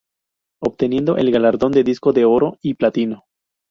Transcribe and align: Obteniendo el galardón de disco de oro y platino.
Obteniendo 0.63 1.17
el 1.17 1.29
galardón 1.29 1.71
de 1.73 1.83
disco 1.83 2.11
de 2.11 2.25
oro 2.25 2.57
y 2.63 2.73
platino. 2.73 3.25